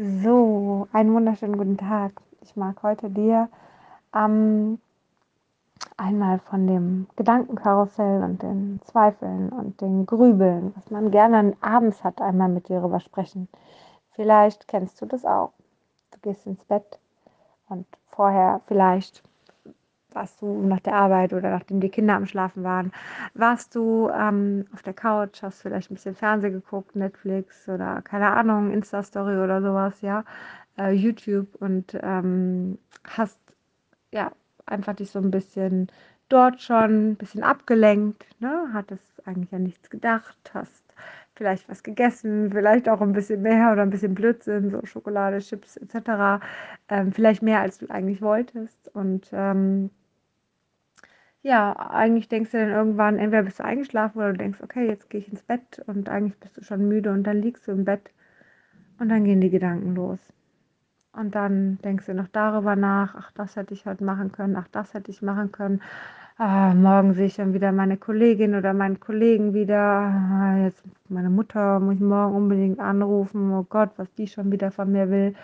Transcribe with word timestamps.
So, 0.00 0.86
einen 0.92 1.12
wunderschönen 1.12 1.58
guten 1.58 1.76
Tag. 1.76 2.12
Ich 2.42 2.54
mag 2.54 2.84
heute 2.84 3.10
dir 3.10 3.48
ähm, 4.14 4.78
einmal 5.96 6.38
von 6.38 6.68
dem 6.68 7.08
Gedankenkarussell 7.16 8.22
und 8.22 8.40
den 8.40 8.78
Zweifeln 8.84 9.48
und 9.48 9.80
den 9.80 10.06
Grübeln, 10.06 10.72
was 10.76 10.92
man 10.92 11.10
gerne 11.10 11.56
abends 11.62 12.04
hat, 12.04 12.20
einmal 12.20 12.48
mit 12.48 12.68
dir 12.68 12.78
darüber 12.78 13.00
sprechen. 13.00 13.48
Vielleicht 14.12 14.68
kennst 14.68 15.02
du 15.02 15.06
das 15.06 15.24
auch. 15.24 15.50
Du 16.12 16.20
gehst 16.20 16.46
ins 16.46 16.64
Bett 16.64 17.00
und 17.68 17.84
vorher 18.12 18.60
vielleicht 18.68 19.24
warst 20.18 20.42
du 20.42 20.66
nach 20.66 20.80
der 20.80 20.94
Arbeit 20.94 21.32
oder 21.32 21.50
nachdem 21.50 21.80
die 21.80 21.90
Kinder 21.90 22.14
am 22.14 22.26
Schlafen 22.26 22.64
waren, 22.64 22.90
warst 23.34 23.74
du 23.76 24.10
ähm, 24.10 24.66
auf 24.72 24.82
der 24.82 24.92
Couch, 24.92 25.42
hast 25.42 25.62
vielleicht 25.62 25.90
ein 25.90 25.94
bisschen 25.94 26.16
Fernsehen 26.16 26.54
geguckt, 26.54 26.96
Netflix 26.96 27.68
oder 27.68 28.02
keine 28.02 28.32
Ahnung, 28.32 28.72
Insta-Story 28.72 29.36
oder 29.38 29.62
sowas, 29.62 30.00
ja, 30.00 30.24
äh, 30.76 30.90
YouTube 30.90 31.54
und 31.60 31.96
ähm, 32.02 32.78
hast 33.04 33.38
ja 34.10 34.32
einfach 34.66 34.94
dich 34.94 35.10
so 35.12 35.20
ein 35.20 35.30
bisschen 35.30 35.86
dort 36.28 36.60
schon 36.60 37.10
ein 37.12 37.16
bisschen 37.16 37.44
abgelenkt, 37.44 38.26
ne? 38.40 38.70
hattest 38.72 39.26
eigentlich 39.26 39.54
an 39.54 39.62
nichts 39.62 39.88
gedacht, 39.88 40.36
hast 40.52 40.94
vielleicht 41.36 41.68
was 41.68 41.84
gegessen, 41.84 42.50
vielleicht 42.50 42.88
auch 42.88 43.00
ein 43.00 43.12
bisschen 43.12 43.42
mehr 43.42 43.70
oder 43.72 43.82
ein 43.82 43.90
bisschen 43.90 44.14
Blödsinn, 44.14 44.70
so 44.70 44.84
Schokolade, 44.84 45.38
Chips 45.38 45.76
etc. 45.76 46.42
Ähm, 46.88 47.12
vielleicht 47.12 47.42
mehr, 47.42 47.60
als 47.60 47.78
du 47.78 47.88
eigentlich 47.88 48.20
wolltest. 48.20 48.88
Und 48.94 49.30
ähm, 49.32 49.90
ja, 51.48 51.72
eigentlich 51.72 52.28
denkst 52.28 52.50
du 52.50 52.58
dann 52.58 52.68
irgendwann, 52.68 53.18
entweder 53.18 53.42
bist 53.42 53.58
du 53.58 53.64
eingeschlafen 53.64 54.18
oder 54.18 54.32
du 54.32 54.38
denkst, 54.38 54.58
okay, 54.62 54.86
jetzt 54.86 55.08
gehe 55.08 55.20
ich 55.20 55.30
ins 55.30 55.42
Bett 55.42 55.82
und 55.86 56.10
eigentlich 56.10 56.38
bist 56.38 56.58
du 56.58 56.62
schon 56.62 56.86
müde 56.86 57.10
und 57.10 57.24
dann 57.24 57.40
liegst 57.40 57.66
du 57.66 57.72
im 57.72 57.86
Bett 57.86 58.10
und 59.00 59.08
dann 59.08 59.24
gehen 59.24 59.40
die 59.40 59.48
Gedanken 59.48 59.94
los. 59.94 60.18
Und 61.14 61.34
dann 61.34 61.78
denkst 61.82 62.04
du 62.04 62.14
noch 62.14 62.28
darüber 62.28 62.76
nach, 62.76 63.14
ach, 63.16 63.32
das 63.32 63.56
hätte 63.56 63.72
ich 63.72 63.86
heute 63.86 64.04
machen 64.04 64.30
können, 64.30 64.56
ach, 64.56 64.68
das 64.70 64.92
hätte 64.92 65.10
ich 65.10 65.22
machen 65.22 65.50
können. 65.50 65.80
Ah, 66.36 66.74
morgen 66.74 67.14
sehe 67.14 67.26
ich 67.26 67.36
dann 67.36 67.54
wieder 67.54 67.72
meine 67.72 67.96
Kollegin 67.96 68.54
oder 68.54 68.74
meinen 68.74 69.00
Kollegen 69.00 69.54
wieder. 69.54 69.80
Ah, 69.80 70.58
jetzt 70.64 70.84
meine 71.08 71.30
Mutter 71.30 71.80
muss 71.80 71.94
ich 71.94 72.00
morgen 72.00 72.36
unbedingt 72.36 72.78
anrufen. 72.78 73.52
Oh 73.52 73.64
Gott, 73.68 73.90
was 73.96 74.12
die 74.14 74.28
schon 74.28 74.52
wieder 74.52 74.70
von 74.70 74.92
mir 74.92 75.10
will 75.10 75.34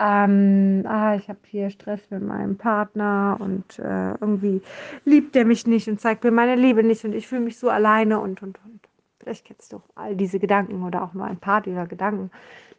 ähm, 0.00 0.82
ah, 0.86 1.14
ich 1.14 1.28
habe 1.28 1.40
hier 1.44 1.68
Stress 1.68 2.10
mit 2.10 2.22
meinem 2.22 2.56
Partner 2.56 3.36
und 3.38 3.78
äh, 3.78 4.12
irgendwie 4.12 4.62
liebt 5.04 5.36
er 5.36 5.44
mich 5.44 5.66
nicht 5.66 5.88
und 5.88 6.00
zeigt 6.00 6.24
mir 6.24 6.30
meine 6.30 6.56
Liebe 6.56 6.82
nicht 6.82 7.04
und 7.04 7.14
ich 7.14 7.28
fühle 7.28 7.42
mich 7.42 7.58
so 7.58 7.68
alleine 7.68 8.18
und, 8.18 8.42
und, 8.42 8.58
und. 8.64 8.80
Vielleicht 9.18 9.44
kennst 9.44 9.74
du 9.74 9.82
all 9.94 10.16
diese 10.16 10.38
Gedanken 10.38 10.82
oder 10.84 11.02
auch 11.02 11.12
nur 11.12 11.26
ein 11.26 11.36
paar 11.36 11.60
dieser 11.60 11.86
Gedanken, 11.86 12.30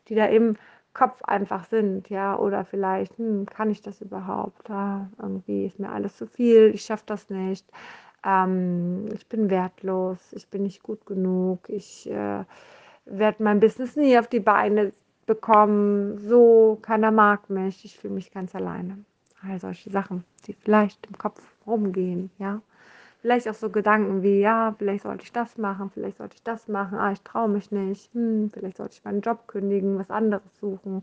die 0.07 0.15
da 0.15 0.25
im 0.25 0.55
Kopf 0.93 1.21
einfach 1.23 1.65
sind, 1.65 2.09
ja, 2.09 2.35
oder 2.37 2.65
vielleicht, 2.65 3.15
hm, 3.19 3.45
kann 3.45 3.69
ich 3.69 3.83
das 3.83 4.01
überhaupt? 4.01 4.67
Ja, 4.67 5.07
irgendwie 5.21 5.67
ist 5.67 5.79
mir 5.79 5.91
alles 5.91 6.17
zu 6.17 6.25
viel, 6.25 6.71
ich 6.73 6.81
schaffe 6.81 7.03
das 7.05 7.29
nicht, 7.29 7.65
ähm, 8.25 9.05
ich 9.13 9.27
bin 9.27 9.51
wertlos, 9.51 10.33
ich 10.33 10.47
bin 10.49 10.63
nicht 10.63 10.81
gut 10.81 11.05
genug, 11.05 11.69
ich 11.69 12.09
äh, 12.09 12.43
werde 13.05 13.43
mein 13.43 13.59
Business 13.59 13.95
nie 13.95 14.17
auf 14.17 14.27
die 14.27 14.39
Beine 14.39 14.91
bekommen, 15.31 16.17
so, 16.17 16.77
keiner 16.81 17.09
mag 17.09 17.49
mich, 17.49 17.85
ich 17.85 17.97
fühle 17.97 18.15
mich 18.15 18.31
ganz 18.31 18.53
alleine. 18.53 18.97
All 19.41 19.57
solche 19.61 19.89
Sachen, 19.89 20.25
die 20.45 20.51
vielleicht 20.51 21.07
im 21.07 21.17
Kopf 21.17 21.41
rumgehen, 21.65 22.31
ja. 22.37 22.61
Vielleicht 23.21 23.47
auch 23.47 23.53
so 23.53 23.69
Gedanken 23.69 24.23
wie, 24.23 24.41
ja, 24.41 24.75
vielleicht 24.77 25.03
sollte 25.03 25.23
ich 25.23 25.31
das 25.31 25.57
machen, 25.57 25.89
vielleicht 25.89 26.17
sollte 26.17 26.35
ich 26.35 26.43
das 26.43 26.67
machen, 26.67 26.97
ah, 26.97 27.13
ich 27.13 27.21
traue 27.21 27.47
mich 27.47 27.71
nicht, 27.71 28.13
hm, 28.13 28.49
vielleicht 28.51 28.75
sollte 28.75 28.95
ich 28.95 29.05
meinen 29.05 29.21
Job 29.21 29.47
kündigen, 29.47 29.97
was 29.97 30.09
anderes 30.09 30.59
suchen. 30.59 31.01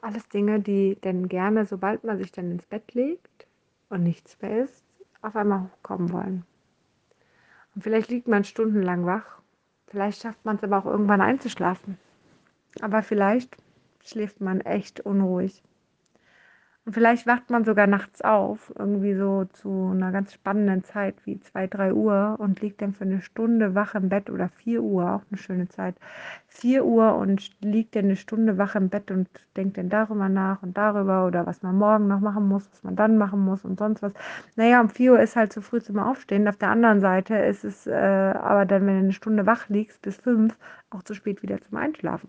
Alles 0.00 0.26
Dinge, 0.30 0.60
die 0.60 0.94
denn 1.04 1.28
gerne, 1.28 1.66
sobald 1.66 2.04
man 2.04 2.16
sich 2.16 2.32
dann 2.32 2.52
ins 2.52 2.64
Bett 2.64 2.94
legt 2.94 3.46
und 3.90 4.02
nichts 4.02 4.40
mehr 4.40 4.64
ist, 4.64 4.82
auf 5.20 5.36
einmal 5.36 5.64
hochkommen 5.64 6.10
wollen. 6.10 6.46
Und 7.74 7.82
vielleicht 7.82 8.08
liegt 8.08 8.28
man 8.28 8.44
stundenlang 8.44 9.04
wach 9.04 9.36
Vielleicht 9.88 10.22
schafft 10.22 10.44
man 10.44 10.56
es 10.56 10.64
aber 10.64 10.78
auch 10.78 10.86
irgendwann 10.86 11.20
einzuschlafen. 11.20 11.98
Aber 12.80 13.02
vielleicht 13.02 13.56
schläft 14.04 14.40
man 14.40 14.60
echt 14.60 15.00
unruhig. 15.00 15.62
Und 16.86 16.92
vielleicht 16.92 17.26
wacht 17.26 17.50
man 17.50 17.64
sogar 17.64 17.88
nachts 17.88 18.22
auf, 18.22 18.72
irgendwie 18.78 19.14
so 19.14 19.44
zu 19.46 19.90
einer 19.92 20.12
ganz 20.12 20.32
spannenden 20.32 20.84
Zeit 20.84 21.16
wie 21.26 21.40
2, 21.40 21.66
3 21.66 21.92
Uhr 21.92 22.36
und 22.38 22.60
liegt 22.60 22.80
dann 22.80 22.94
für 22.94 23.02
eine 23.02 23.20
Stunde 23.22 23.74
wach 23.74 23.96
im 23.96 24.08
Bett 24.08 24.30
oder 24.30 24.48
4 24.50 24.80
Uhr, 24.84 25.10
auch 25.14 25.22
eine 25.28 25.36
schöne 25.36 25.68
Zeit. 25.68 25.96
4 26.46 26.84
Uhr 26.84 27.16
und 27.16 27.50
liegt 27.60 27.96
dann 27.96 28.04
eine 28.04 28.14
Stunde 28.14 28.56
wach 28.56 28.76
im 28.76 28.88
Bett 28.88 29.10
und 29.10 29.28
denkt 29.56 29.78
dann 29.78 29.88
darüber 29.88 30.28
nach 30.28 30.62
und 30.62 30.76
darüber 30.76 31.26
oder 31.26 31.44
was 31.44 31.60
man 31.60 31.76
morgen 31.76 32.06
noch 32.06 32.20
machen 32.20 32.46
muss, 32.46 32.70
was 32.70 32.84
man 32.84 32.94
dann 32.94 33.18
machen 33.18 33.40
muss 33.40 33.64
und 33.64 33.80
sonst 33.80 34.02
was. 34.02 34.12
Naja, 34.54 34.80
um 34.80 34.88
4 34.88 35.12
Uhr 35.14 35.20
ist 35.20 35.34
halt 35.34 35.52
zu 35.52 35.62
früh 35.62 35.80
zum 35.80 35.98
Aufstehen. 35.98 36.46
Auf 36.46 36.56
der 36.56 36.70
anderen 36.70 37.00
Seite 37.00 37.34
ist 37.34 37.64
es 37.64 37.88
äh, 37.88 37.92
aber 37.94 38.64
dann, 38.64 38.86
wenn 38.86 38.94
du 38.94 39.00
eine 39.00 39.12
Stunde 39.12 39.44
wach 39.44 39.68
liegst, 39.68 40.02
bis 40.02 40.18
5, 40.18 40.56
auch 40.90 41.02
zu 41.02 41.14
spät 41.14 41.42
wieder 41.42 41.60
zum 41.60 41.78
Einschlafen. 41.78 42.28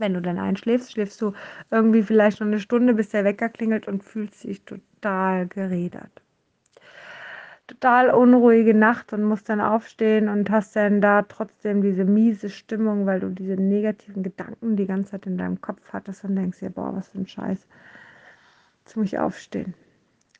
Wenn 0.00 0.14
du 0.14 0.22
dann 0.22 0.38
einschläfst, 0.38 0.92
schläfst 0.92 1.20
du 1.20 1.34
irgendwie 1.70 2.02
vielleicht 2.02 2.40
noch 2.40 2.46
eine 2.46 2.58
Stunde, 2.58 2.94
bis 2.94 3.10
der 3.10 3.22
Wecker 3.22 3.50
klingelt 3.50 3.86
und 3.86 4.02
fühlst 4.02 4.42
dich 4.44 4.64
total 4.64 5.46
gerädert. 5.46 6.22
Total 7.66 8.08
unruhige 8.08 8.72
Nacht 8.72 9.12
und 9.12 9.22
musst 9.22 9.50
dann 9.50 9.60
aufstehen 9.60 10.30
und 10.30 10.48
hast 10.48 10.74
dann 10.74 11.02
da 11.02 11.20
trotzdem 11.20 11.82
diese 11.82 12.06
miese 12.06 12.48
Stimmung, 12.48 13.04
weil 13.04 13.20
du 13.20 13.28
diese 13.28 13.56
negativen 13.56 14.22
Gedanken 14.22 14.74
die 14.74 14.86
ganze 14.86 15.10
Zeit 15.10 15.26
in 15.26 15.36
deinem 15.36 15.60
Kopf 15.60 15.82
hattest 15.92 16.24
und 16.24 16.34
denkst 16.34 16.60
dir, 16.60 16.70
boah, 16.70 16.96
was 16.96 17.10
für 17.10 17.18
ein 17.18 17.28
Scheiß. 17.28 17.68
Jetzt 18.86 18.96
muss 18.96 19.06
ich 19.08 19.18
aufstehen. 19.18 19.74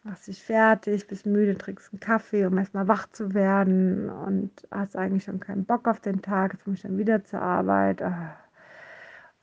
Machst 0.04 0.26
dich 0.26 0.42
fertig, 0.42 1.06
bist 1.06 1.26
müde, 1.26 1.58
trinkst 1.58 1.92
einen 1.92 2.00
Kaffee, 2.00 2.46
um 2.46 2.56
erstmal 2.56 2.88
wach 2.88 3.08
zu 3.10 3.34
werden 3.34 4.08
und 4.08 4.50
hast 4.70 4.96
eigentlich 4.96 5.24
schon 5.24 5.38
keinen 5.38 5.66
Bock 5.66 5.86
auf 5.86 6.00
den 6.00 6.22
Tag. 6.22 6.54
Jetzt 6.54 6.66
muss 6.66 6.76
ich 6.76 6.82
dann 6.82 6.96
wieder 6.96 7.22
zur 7.22 7.42
Arbeit. 7.42 8.00
Ah 8.00 8.38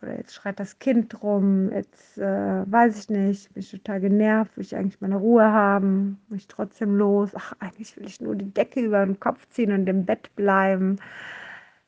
oder 0.02 0.16
jetzt 0.16 0.36
schreit 0.36 0.60
das 0.60 0.80
Kind 0.80 1.24
rum, 1.24 1.72
jetzt 1.72 2.18
äh, 2.18 2.72
weiß 2.72 3.00
ich 3.00 3.10
nicht, 3.10 3.54
bin 3.54 3.62
ich 3.62 3.72
total 3.72 4.00
genervt, 4.00 4.56
will 4.56 4.64
ich 4.64 4.76
eigentlich 4.76 5.02
meine 5.02 5.16
Ruhe 5.16 5.44
haben, 5.44 6.22
muss 6.30 6.40
ich 6.40 6.48
trotzdem 6.48 6.96
los, 6.96 7.32
ach, 7.34 7.54
eigentlich 7.60 7.98
will 7.98 8.06
ich 8.06 8.22
nur 8.22 8.36
die 8.36 8.54
Decke 8.54 8.82
über 8.82 9.04
den 9.06 9.20
Kopf 9.20 9.48
ziehen 9.50 9.72
und 9.72 9.88
im 9.90 10.06
Bett 10.06 10.36
bleiben. 10.36 10.98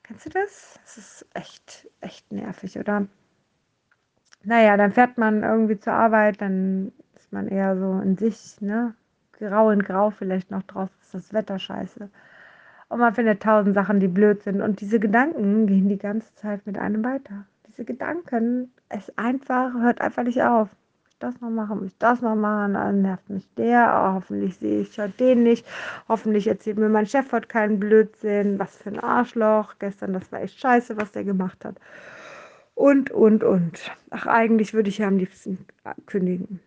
Kennst 0.03 0.25
du 0.25 0.29
das? 0.31 0.79
Das 0.83 0.97
ist 0.97 1.25
echt, 1.35 1.87
echt 2.01 2.31
nervig, 2.31 2.79
oder? 2.79 3.07
Naja, 4.43 4.75
dann 4.77 4.93
fährt 4.93 5.17
man 5.17 5.43
irgendwie 5.43 5.79
zur 5.79 5.93
Arbeit, 5.93 6.41
dann 6.41 6.91
ist 7.15 7.31
man 7.31 7.47
eher 7.47 7.77
so 7.77 7.99
in 7.99 8.17
sich, 8.17 8.59
ne? 8.61 8.95
Grau 9.33 9.69
in 9.69 9.83
Grau 9.83 10.09
vielleicht 10.09 10.51
noch 10.51 10.63
drauf, 10.63 10.89
ist 11.01 11.13
das 11.13 11.33
Wetter 11.33 11.59
scheiße. 11.59 12.09
Und 12.89 12.99
man 12.99 13.13
findet 13.13 13.43
tausend 13.43 13.75
Sachen, 13.75 13.99
die 13.99 14.07
blöd 14.07 14.41
sind. 14.41 14.61
Und 14.61 14.81
diese 14.81 14.99
Gedanken 14.99 15.67
gehen 15.67 15.87
die 15.87 15.97
ganze 15.97 16.33
Zeit 16.35 16.65
mit 16.65 16.77
einem 16.77 17.03
weiter 17.03 17.45
diese 17.79 17.85
Gedanken, 17.85 18.73
es 18.89 19.09
einfach, 19.17 19.73
hört 19.73 20.01
einfach 20.01 20.23
nicht 20.23 20.41
auf. 20.41 20.67
Das 21.19 21.39
noch 21.41 21.49
machen, 21.49 21.81
muss 21.81 21.97
das 21.97 22.21
noch 22.21 22.35
machen, 22.35 22.75
dann 22.75 23.01
nervt 23.01 23.29
mich 23.29 23.47
der, 23.55 23.91
oh, 23.93 24.13
hoffentlich 24.15 24.57
sehe 24.57 24.81
ich 24.81 24.97
heute 24.99 25.13
den 25.17 25.43
nicht, 25.43 25.65
hoffentlich 26.07 26.47
erzählt 26.47 26.77
mir 26.77 26.87
mein 26.87 27.07
Chef 27.07 27.31
heute 27.33 27.47
keinen 27.47 27.77
Blödsinn, 27.77 28.57
was 28.57 28.77
für 28.77 28.89
ein 28.89 28.99
Arschloch, 28.99 29.75
gestern, 29.79 30.13
das 30.13 30.31
war 30.31 30.41
echt 30.41 30.59
scheiße, 30.59 30.95
was 30.97 31.11
der 31.11 31.25
gemacht 31.25 31.65
hat. 31.65 31.75
Und, 32.73 33.11
und, 33.11 33.43
und. 33.43 33.91
Ach, 34.09 34.27
eigentlich 34.27 34.73
würde 34.73 34.89
ich 34.89 34.99
ja 34.99 35.07
am 35.07 35.17
liebsten 35.17 35.65
kündigen. 36.05 36.61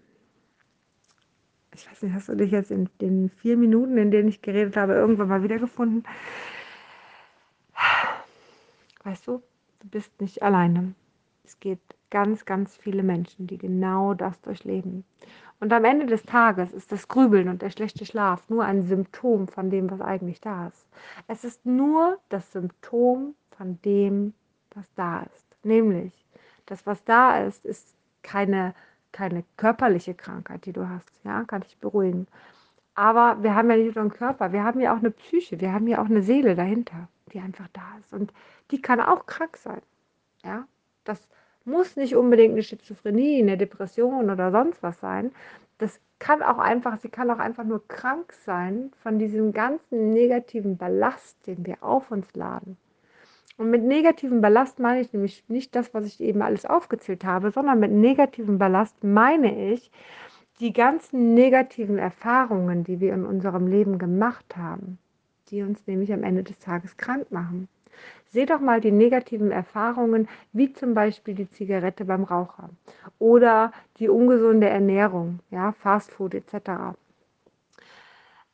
Ich 1.75 1.91
weiß 1.91 2.03
nicht, 2.03 2.13
hast 2.13 2.29
du 2.29 2.35
dich 2.35 2.51
jetzt 2.51 2.71
in 2.71 2.91
den 3.01 3.31
vier 3.31 3.57
Minuten, 3.57 3.97
in 3.97 4.11
denen 4.11 4.29
ich 4.29 4.43
geredet 4.43 4.77
habe, 4.77 4.93
irgendwann 4.93 5.29
mal 5.29 5.43
wiedergefunden? 5.43 6.05
Weißt 9.03 9.27
du, 9.27 9.43
du 9.81 9.89
bist 9.89 10.21
nicht 10.21 10.43
alleine. 10.43 10.95
Es 11.45 11.59
gibt 11.61 11.97
ganz, 12.11 12.45
ganz 12.45 12.77
viele 12.77 13.03
Menschen, 13.03 13.47
die 13.47 13.59
genau 13.59 14.15
das 14.15 14.41
durchleben. 14.43 15.05
Und 15.61 15.73
am 15.73 15.85
Ende 15.85 16.07
des 16.07 16.25
Tages 16.25 16.73
ist 16.73 16.93
das 16.93 17.09
Grübeln 17.09 17.49
und 17.49 17.63
der 17.63 17.71
schlechte 17.71 18.05
Schlaf 18.05 18.49
nur 18.49 18.65
ein 18.65 18.85
Symptom 18.85 19.49
von 19.49 19.71
dem, 19.71 19.91
was 19.91 20.01
eigentlich 20.01 20.41
da 20.41 20.67
ist. 20.67 20.87
Es 21.29 21.45
ist 21.45 21.65
nur 21.65 22.19
das 22.29 22.53
Symptom 22.53 23.35
von 23.57 23.81
dem, 23.83 24.35
was 24.75 24.85
da 24.95 25.23
ist. 25.23 25.57
Nämlich, 25.63 26.13
das, 26.67 26.85
was 26.87 27.05
da 27.05 27.45
ist, 27.45 27.65
ist 27.65 27.95
keine, 28.23 28.75
keine 29.13 29.45
körperliche 29.57 30.15
Krankheit, 30.15 30.67
die 30.67 30.73
du 30.73 30.89
hast. 30.89 31.11
Ja, 31.25 31.45
kann 31.45 31.63
ich 31.67 31.79
beruhigen. 31.79 32.27
Aber 32.95 33.43
wir 33.43 33.55
haben 33.55 33.71
ja 33.71 33.77
nicht 33.77 33.95
nur 33.95 34.03
einen 34.03 34.13
Körper, 34.13 34.53
wir 34.53 34.65
haben 34.65 34.81
ja 34.81 34.93
auch 34.93 34.99
eine 34.99 35.11
Psyche, 35.11 35.61
wir 35.61 35.73
haben 35.73 35.87
ja 35.87 36.03
auch 36.03 36.07
eine 36.07 36.23
Seele 36.23 36.55
dahinter, 36.55 37.09
die 37.33 37.41
einfach 37.41 37.69
da 37.73 37.99
ist. 38.01 38.13
Und 38.13 38.33
die 38.71 38.83
kann 38.83 39.01
auch 39.01 39.27
krank 39.27 39.57
sein. 39.57 39.81
Ja, 40.45 40.67
das 41.05 41.29
muss 41.65 41.97
nicht 41.97 42.17
unbedingt 42.17 42.53
eine 42.53 42.63
Schizophrenie, 42.63 43.41
eine 43.43 43.57
Depression 43.57 44.31
oder 44.31 44.51
sonst 44.51 44.83
was 44.83 44.99
sein. 45.01 45.33
Das 45.79 46.01
kann 46.19 46.43
auch 46.43 46.59
einfach, 46.59 46.99
sie 46.99 47.09
kann 47.09 47.31
auch 47.31 47.39
einfach 47.39 47.65
nur 47.65 47.87
krank 47.89 48.33
sein 48.45 48.93
von 49.03 49.19
diesem 49.19 49.53
ganzen 49.53 50.11
negativen 50.11 50.77
Ballast, 50.77 51.37
den 51.47 51.67
wir 51.67 51.83
auf 51.83 52.11
uns 52.11 52.33
laden. 52.35 52.77
Und 53.59 53.71
mit 53.71 53.83
negativem 53.83 54.41
Ballast 54.41 54.79
meine 54.79 55.01
ich 55.01 55.13
nämlich 55.13 55.45
nicht 55.49 55.75
das, 55.75 55.93
was 55.95 56.07
ich 56.07 56.21
eben 56.21 56.43
alles 56.43 56.65
aufgezählt 56.65 57.25
habe, 57.25 57.51
sondern 57.51 57.81
mit 57.81 57.93
negativem 57.93 58.59
Ballast 58.59 59.05
meine 59.05 59.73
ich 59.73 59.91
die 60.61 60.73
ganzen 60.73 61.35
negativen 61.35 61.99
Erfahrungen, 61.99 62.85
die 62.85 63.01
wir 63.01 63.13
in 63.15 63.27
unserem 63.27 63.67
Leben 63.67 63.99
gemacht 63.99 64.57
haben, 64.57 64.99
die 65.49 65.63
uns 65.63 65.87
nämlich 65.87 66.13
am 66.13 66.23
Ende 66.23 66.45
des 66.45 66.59
Tages 66.59 66.97
krank 66.97 67.31
machen. 67.31 67.69
Seht 68.31 68.51
doch 68.51 68.61
mal 68.61 68.81
die 68.81 68.93
negativen 68.93 69.51
Erfahrungen, 69.51 70.29
wie 70.53 70.73
zum 70.73 70.95
Beispiel 70.95 71.35
die 71.35 71.51
Zigarette 71.51 72.05
beim 72.05 72.25
Raucher 72.25 72.71
oder 73.19 73.73
die 73.99 74.09
ungesunde 74.09 74.69
Ernährung, 74.69 75.41
ja, 75.51 75.73
Fastfood 75.73 76.35
etc. 76.35 76.97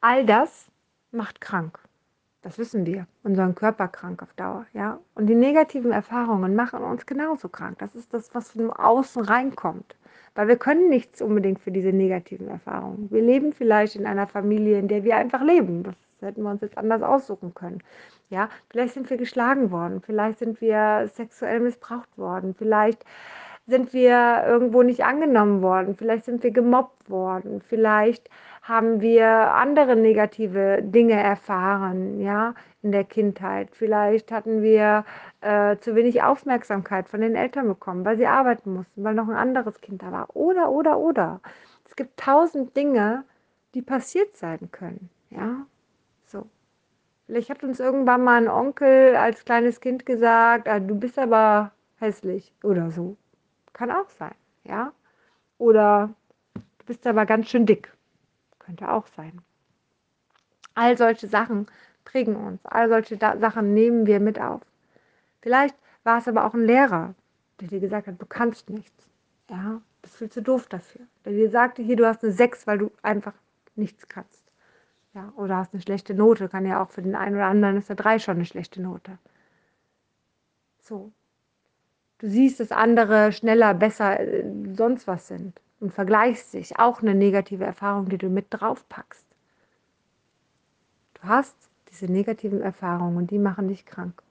All 0.00 0.26
das 0.26 0.67
macht 1.12 1.40
krank. 1.40 1.79
Das 2.43 2.56
wissen 2.58 2.87
wir, 2.87 3.06
unseren 3.25 3.55
Körper 3.55 3.88
krank 3.88 4.23
auf 4.23 4.32
Dauer, 4.35 4.67
ja. 4.73 4.99
Und 5.14 5.26
die 5.26 5.35
negativen 5.35 5.91
Erfahrungen 5.91 6.55
machen 6.55 6.82
uns 6.82 7.05
genauso 7.05 7.49
krank. 7.49 7.79
Das 7.79 7.94
ist 7.94 8.14
das, 8.14 8.34
was 8.34 8.52
von 8.52 8.70
außen 8.70 9.25
reinkommt. 9.25 9.96
Weil 10.34 10.46
wir 10.46 10.56
können 10.56 10.88
nichts 10.88 11.20
unbedingt 11.20 11.58
für 11.58 11.73
diese 11.73 11.93
negativen 11.93 12.49
Erfahrungen. 12.49 13.11
Wir 13.11 13.23
leben 13.23 13.52
vielleicht 13.52 13.96
in 13.96 14.06
einer 14.06 14.29
Familie, 14.29 14.79
in 14.79 14.87
der 14.87 15.02
wir 15.02 15.17
einfach 15.17 15.43
leben. 15.43 15.82
Das 15.82 15.96
hätten 16.20 16.43
wir 16.43 16.50
uns 16.50 16.62
jetzt 16.62 16.79
anders 16.79 17.02
aussuchen 17.02 17.55
können. 17.55 17.82
Ja, 18.31 18.51
vielleicht 18.71 18.95
sind 18.95 19.09
wir 19.09 19.17
geschlagen 19.17 19.71
worden, 19.71 20.03
vielleicht 20.03 20.39
sind 20.39 20.61
wir 20.61 21.09
sexuell 21.15 21.61
missbraucht 21.61 22.19
worden, 22.19 22.55
vielleicht 22.55 23.05
sind 23.67 23.93
wir 23.93 24.45
irgendwo 24.47 24.83
nicht 24.83 25.05
angenommen 25.05 25.63
worden, 25.63 25.95
vielleicht 25.95 26.25
sind 26.25 26.43
wir 26.43 26.51
gemobbt 26.51 27.11
worden, 27.11 27.61
vielleicht 27.61 28.31
haben 28.63 29.01
wir 29.01 29.27
andere 29.55 29.97
negative 29.97 30.83
Dinge 30.83 31.15
erfahren, 31.15 32.21
ja, 32.21 32.55
in 32.83 32.93
der 32.93 33.05
Kindheit. 33.05 33.71
Vielleicht 33.73 34.31
hatten 34.31 34.63
wir 34.63 35.05
äh, 35.41 35.77
zu 35.79 35.95
wenig 35.95 36.23
Aufmerksamkeit 36.23 37.09
von 37.09 37.21
den 37.21 37.35
Eltern 37.35 37.67
bekommen, 37.67 38.05
weil 38.05 38.19
sie 38.19 38.27
arbeiten 38.27 38.75
mussten, 38.75 39.05
weil 39.05 39.15
noch 39.15 39.29
ein 39.29 39.37
anderes 39.37 39.81
Kind 39.81 40.03
da 40.03 40.13
war. 40.13 40.37
Oder, 40.37 40.71
oder, 40.71 40.99
oder. 40.99 41.41
Es 41.87 41.97
gibt 41.97 42.19
tausend 42.19 42.77
Dinge, 42.77 43.25
die 43.75 43.83
passiert 43.83 44.37
sein 44.37 44.71
können, 44.71 45.11
ja. 45.31 45.67
So. 46.27 46.47
Vielleicht 47.29 47.51
hat 47.51 47.63
uns 47.63 47.79
irgendwann 47.79 48.25
mal 48.25 48.41
ein 48.41 48.49
Onkel 48.49 49.15
als 49.15 49.45
kleines 49.45 49.83
Kind 49.83 50.07
gesagt, 50.07 50.67
ah, 50.67 50.81
du 50.81 50.95
bist 50.95 51.19
aber 51.19 51.73
hässlich 51.99 52.55
oder 52.63 52.91
so. 52.91 53.19
Kann 53.75 53.91
auch 53.91 54.09
sein, 54.09 54.35
ja. 54.65 54.95
Oder 55.59 56.15
du 56.55 56.85
bist 56.87 57.07
aber 57.07 57.27
ganz 57.27 57.51
schön 57.51 57.67
dick. 57.67 57.93
Könnte 58.59 58.91
auch 58.91 59.07
sein. 59.09 59.43
All 60.75 60.97
solche 60.97 61.29
Sachen 61.29 61.67
prägen 62.07 62.35
uns. 62.35 62.65
All 62.65 62.89
solche 62.89 63.19
da 63.19 63.37
Sachen 63.37 63.75
nehmen 63.75 64.07
wir 64.07 64.21
mit 64.21 64.41
auf. 64.41 64.63
Vielleicht 65.43 65.77
war 66.05 66.21
es 66.21 66.29
aber 66.29 66.47
auch 66.47 66.55
ein 66.55 66.65
Lehrer, 66.65 67.15
der 67.61 67.69
dir 67.69 67.81
gesagt 67.81 68.07
hat, 68.07 68.23
du 68.23 68.25
kannst 68.25 68.71
nichts. 68.71 69.07
Ja, 69.51 69.83
bist 70.01 70.17
viel 70.17 70.31
zu 70.31 70.41
doof 70.41 70.67
dafür. 70.69 71.03
Der 71.27 71.35
dir 71.35 71.51
sagte, 71.51 71.83
hier, 71.83 71.97
du 71.97 72.07
hast 72.07 72.25
eine 72.25 72.33
6, 72.33 72.67
weil 72.67 72.79
du 72.79 72.91
einfach 73.03 73.35
nichts 73.77 74.09
kannst. 74.09 74.38
Ja, 75.14 75.32
oder 75.37 75.56
hast 75.56 75.72
eine 75.72 75.82
schlechte 75.82 76.14
Note, 76.14 76.49
kann 76.49 76.66
ja 76.66 76.82
auch 76.82 76.90
für 76.90 77.02
den 77.02 77.14
einen 77.14 77.37
oder 77.37 77.46
anderen 77.46 77.76
ist 77.76 77.88
der 77.88 77.96
3 77.96 78.19
schon 78.19 78.37
eine 78.37 78.44
schlechte 78.44 78.82
Note. 78.82 79.19
So. 80.82 81.12
Du 82.19 82.28
siehst, 82.28 82.60
dass 82.60 82.72
andere 82.72 83.32
schneller, 83.32 83.75
besser, 83.75 84.20
äh, 84.20 84.44
sonst 84.75 85.06
was 85.06 85.28
sind 85.28 85.60
und 85.81 85.93
vergleichst 85.93 86.55
dich. 86.55 86.78
Auch 86.78 87.00
eine 87.00 87.14
negative 87.14 87.64
Erfahrung, 87.64 88.08
die 88.08 88.19
du 88.19 88.28
mit 88.28 88.46
draufpackst. 88.50 89.25
Du 91.14 91.22
hast 91.22 91.56
diese 91.90 92.06
negativen 92.06 92.60
Erfahrungen 92.60 93.16
und 93.16 93.31
die 93.31 93.38
machen 93.38 93.69
dich 93.69 93.87
krank. 93.87 94.22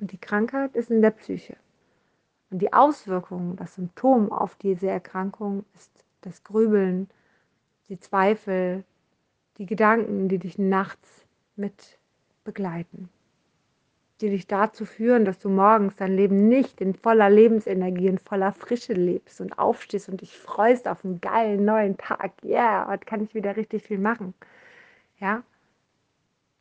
Und 0.00 0.12
die 0.12 0.18
Krankheit 0.18 0.74
ist 0.74 0.90
in 0.90 1.02
der 1.02 1.10
Psyche. 1.10 1.56
Und 2.50 2.60
die 2.60 2.72
Auswirkung, 2.72 3.56
das 3.56 3.74
Symptom 3.74 4.32
auf 4.32 4.54
diese 4.56 4.88
Erkrankung 4.88 5.64
ist 5.74 5.90
das 6.20 6.44
Grübeln, 6.44 7.08
die 7.88 7.98
Zweifel, 7.98 8.84
die 9.58 9.66
Gedanken, 9.66 10.28
die 10.28 10.38
dich 10.38 10.58
nachts 10.58 11.24
mit 11.56 11.98
begleiten, 12.44 13.08
die 14.20 14.30
dich 14.30 14.46
dazu 14.46 14.84
führen, 14.84 15.24
dass 15.24 15.38
du 15.38 15.48
morgens 15.48 15.96
dein 15.96 16.14
Leben 16.16 16.48
nicht 16.48 16.80
in 16.80 16.94
voller 16.94 17.30
Lebensenergie, 17.30 18.08
in 18.08 18.18
voller 18.18 18.52
Frische 18.52 18.92
lebst 18.92 19.40
und 19.40 19.58
aufstehst 19.58 20.08
und 20.08 20.20
dich 20.20 20.36
freust 20.36 20.88
auf 20.88 21.04
einen 21.04 21.20
geilen 21.20 21.64
neuen 21.64 21.96
Tag. 21.96 22.32
Ja, 22.42 22.58
yeah, 22.58 22.88
heute 22.88 23.04
kann 23.04 23.22
ich 23.22 23.34
wieder 23.34 23.56
richtig 23.56 23.82
viel 23.84 23.98
machen. 23.98 24.34
Ja. 25.18 25.42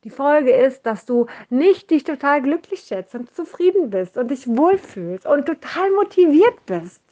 Die 0.04 0.10
Folge 0.10 0.52
ist, 0.52 0.86
dass 0.86 1.06
du 1.06 1.28
nicht 1.50 1.90
dich 1.90 2.04
total 2.04 2.42
glücklich 2.42 2.82
schätzt 2.82 3.16
und 3.16 3.34
zufrieden 3.34 3.90
bist 3.90 4.18
und 4.18 4.32
dich 4.32 4.48
wohlfühlst 4.48 5.26
und 5.26 5.46
total 5.46 5.92
motiviert 5.92 6.66
bist. 6.66 7.03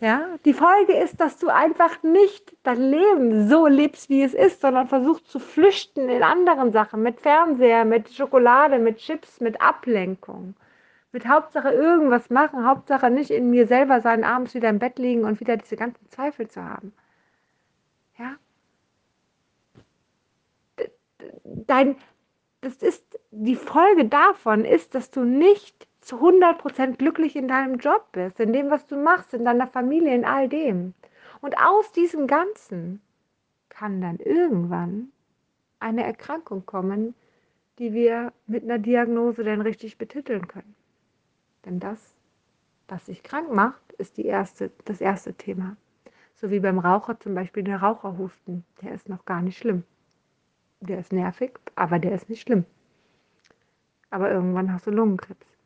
Ja, 0.00 0.38
die 0.46 0.54
Folge 0.54 0.94
ist, 0.94 1.20
dass 1.20 1.36
du 1.36 1.48
einfach 1.48 2.02
nicht 2.02 2.56
dein 2.62 2.80
Leben 2.80 3.48
so 3.50 3.66
lebst, 3.66 4.08
wie 4.08 4.22
es 4.22 4.32
ist, 4.32 4.62
sondern 4.62 4.88
versuchst 4.88 5.26
zu 5.28 5.38
flüchten 5.38 6.08
in 6.08 6.22
anderen 6.22 6.72
Sachen, 6.72 7.02
mit 7.02 7.20
Fernseher, 7.20 7.84
mit 7.84 8.10
Schokolade, 8.10 8.78
mit 8.78 8.96
Chips, 8.96 9.40
mit 9.40 9.60
Ablenkung. 9.60 10.54
Mit 11.12 11.28
Hauptsache 11.28 11.70
irgendwas 11.70 12.30
machen, 12.30 12.64
Hauptsache 12.66 13.10
nicht 13.10 13.30
in 13.30 13.50
mir 13.50 13.66
selber 13.66 14.00
sein, 14.00 14.24
abends 14.24 14.54
wieder 14.54 14.70
im 14.70 14.78
Bett 14.78 14.98
liegen 14.98 15.24
und 15.24 15.38
wieder 15.38 15.58
diese 15.58 15.76
ganzen 15.76 16.08
Zweifel 16.08 16.48
zu 16.48 16.64
haben. 16.64 16.94
Ja? 18.18 18.36
Dein, 21.44 21.96
das 22.62 22.76
ist, 22.82 23.04
die 23.32 23.56
Folge 23.56 24.06
davon 24.06 24.64
ist, 24.64 24.94
dass 24.94 25.10
du 25.10 25.24
nicht 25.24 25.89
zu 26.10 26.16
100% 26.16 26.96
glücklich 26.96 27.36
in 27.36 27.46
deinem 27.46 27.76
Job 27.76 28.08
bist, 28.10 28.40
in 28.40 28.52
dem, 28.52 28.68
was 28.68 28.84
du 28.84 28.96
machst, 28.96 29.32
in 29.32 29.44
deiner 29.44 29.68
Familie, 29.68 30.12
in 30.12 30.24
all 30.24 30.48
dem. 30.48 30.92
Und 31.40 31.56
aus 31.56 31.92
diesem 31.92 32.26
Ganzen 32.26 33.00
kann 33.68 34.00
dann 34.00 34.16
irgendwann 34.16 35.12
eine 35.78 36.02
Erkrankung 36.02 36.66
kommen, 36.66 37.14
die 37.78 37.92
wir 37.92 38.32
mit 38.48 38.64
einer 38.64 38.80
Diagnose 38.80 39.44
dann 39.44 39.60
richtig 39.60 39.98
betiteln 39.98 40.48
können. 40.48 40.74
Denn 41.64 41.78
das, 41.78 42.00
was 42.88 43.06
sich 43.06 43.22
krank 43.22 43.52
macht, 43.52 43.92
ist 43.92 44.16
die 44.16 44.26
erste, 44.26 44.72
das 44.86 45.00
erste 45.00 45.34
Thema. 45.34 45.76
So 46.34 46.50
wie 46.50 46.58
beim 46.58 46.80
Raucher 46.80 47.20
zum 47.20 47.36
Beispiel 47.36 47.62
der 47.62 47.82
Raucherhusten. 47.82 48.64
Der 48.82 48.94
ist 48.94 49.08
noch 49.08 49.24
gar 49.26 49.42
nicht 49.42 49.58
schlimm. 49.58 49.84
Der 50.80 50.98
ist 50.98 51.12
nervig, 51.12 51.52
aber 51.76 52.00
der 52.00 52.16
ist 52.16 52.28
nicht 52.28 52.42
schlimm. 52.42 52.64
Aber 54.10 54.28
irgendwann 54.28 54.72
hast 54.72 54.88
du 54.88 54.90
Lungenkrebs. 54.90 55.59